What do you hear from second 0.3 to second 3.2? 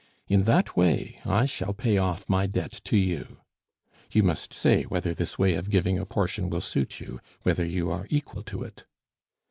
that way I shall pay off my debt to